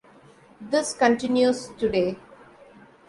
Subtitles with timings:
[0.59, 2.17] This continues today.